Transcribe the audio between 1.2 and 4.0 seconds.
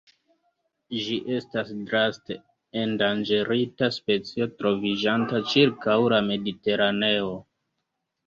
estas draste endanĝerita